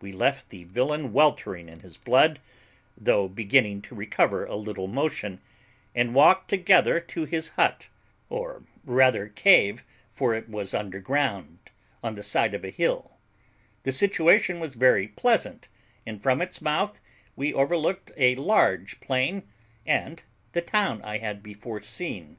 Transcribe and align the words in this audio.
"We 0.00 0.10
left 0.10 0.48
the 0.50 0.64
villain 0.64 1.12
weltering 1.12 1.68
in 1.68 1.78
his 1.78 1.96
blood, 1.98 2.40
though 2.98 3.28
beginning 3.28 3.80
to 3.82 3.94
recover 3.94 4.44
a 4.44 4.56
little 4.56 4.88
motion, 4.88 5.40
and 5.94 6.16
walked 6.16 6.48
together 6.50 6.98
to 6.98 7.26
his 7.26 7.50
hut, 7.50 7.86
or 8.28 8.64
rather 8.82 9.28
cave, 9.28 9.84
for 10.10 10.34
it 10.34 10.48
was 10.48 10.74
under 10.74 10.98
ground, 10.98 11.60
on 12.02 12.16
the 12.16 12.24
side 12.24 12.54
of 12.54 12.64
a 12.64 12.70
hill; 12.70 13.18
the 13.84 13.92
situation 13.92 14.58
was 14.58 14.74
very 14.74 15.06
pleasant, 15.06 15.68
and 16.04 16.20
from 16.20 16.42
its 16.42 16.60
mouth 16.60 16.98
we 17.36 17.54
overlooked 17.54 18.10
a 18.16 18.34
large 18.34 18.98
plain 18.98 19.44
and 19.86 20.24
the 20.54 20.60
town 20.60 21.00
I 21.02 21.18
had 21.18 21.40
before 21.44 21.82
seen. 21.82 22.36